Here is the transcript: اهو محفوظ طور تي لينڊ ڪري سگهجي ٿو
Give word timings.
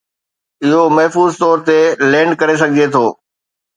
اهو 0.63 0.81
محفوظ 0.97 1.31
طور 1.43 1.57
تي 1.67 1.77
لينڊ 2.11 2.31
ڪري 2.41 2.55
سگهجي 2.63 2.85
ٿو 2.93 3.03